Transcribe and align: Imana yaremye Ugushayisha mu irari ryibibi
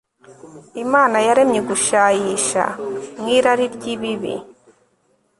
Imana 0.83 1.17
yaremye 1.27 1.59
Ugushayisha 1.63 2.63
mu 3.19 3.27
irari 3.35 3.65
ryibibi 3.75 4.35